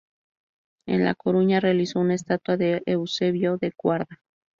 En 0.87 1.05
La 1.05 1.13
Coruña 1.13 1.59
realizó 1.59 1.99
una 1.99 2.15
estatua 2.15 2.57
de 2.57 2.81
Eusebio 2.87 3.59
da 3.61 3.69
Guarda. 3.77 4.19